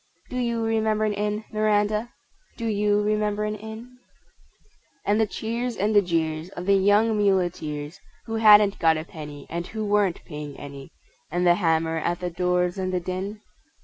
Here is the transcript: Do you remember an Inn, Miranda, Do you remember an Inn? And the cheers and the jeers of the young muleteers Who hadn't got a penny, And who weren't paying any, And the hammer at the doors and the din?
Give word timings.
Do 0.31 0.37
you 0.37 0.63
remember 0.63 1.05
an 1.05 1.13
Inn, 1.13 1.45
Miranda, 1.53 2.11
Do 2.57 2.65
you 2.65 3.03
remember 3.03 3.43
an 3.43 3.53
Inn? 3.55 3.99
And 5.05 5.21
the 5.21 5.27
cheers 5.27 5.77
and 5.77 5.93
the 5.95 6.01
jeers 6.01 6.49
of 6.49 6.65
the 6.65 6.73
young 6.73 7.15
muleteers 7.15 7.99
Who 8.25 8.37
hadn't 8.37 8.79
got 8.79 8.97
a 8.97 9.03
penny, 9.05 9.45
And 9.47 9.67
who 9.67 9.85
weren't 9.85 10.25
paying 10.25 10.57
any, 10.59 10.89
And 11.29 11.45
the 11.45 11.53
hammer 11.53 11.99
at 11.99 12.19
the 12.19 12.31
doors 12.31 12.79
and 12.79 12.91
the 12.91 12.99
din? 12.99 13.41